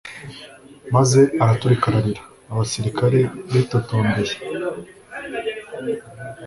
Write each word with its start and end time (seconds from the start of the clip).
maze 0.95 1.19
araturika 1.43 1.85
ararira. 1.89 2.21
abasirikare 2.51 3.19
bitotombeye 3.51 4.33